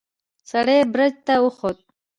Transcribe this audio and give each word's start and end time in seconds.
سړی 0.49 0.79
برج 0.91 1.13
ته 1.25 1.33
وخوت. 1.43 1.77